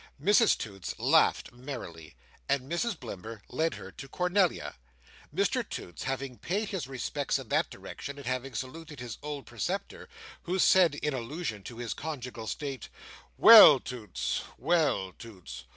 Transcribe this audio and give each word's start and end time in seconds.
Mrs 0.19 0.57
Toots 0.57 0.97
laughed 0.97 1.51
merrily, 1.53 2.15
and 2.49 2.61
Mrs 2.61 2.97
Blimber 2.99 3.43
led 3.49 3.75
her 3.75 3.91
to 3.91 4.07
Cornelia. 4.07 4.73
Mr 5.31 5.63
Toots 5.69 6.01
having 6.05 6.39
paid 6.39 6.69
his 6.69 6.87
respects 6.87 7.37
in 7.37 7.49
that 7.49 7.69
direction 7.69 8.17
and 8.17 8.25
having 8.25 8.55
saluted 8.55 8.99
his 8.99 9.19
old 9.21 9.45
preceptor, 9.45 10.09
who 10.41 10.57
said, 10.57 10.95
in 10.95 11.13
allusion 11.13 11.61
to 11.65 11.77
his 11.77 11.93
conjugal 11.93 12.47
state, 12.47 12.89
"Well, 13.37 13.79
Toots, 13.79 14.41
well, 14.57 15.13
Toots! 15.19 15.65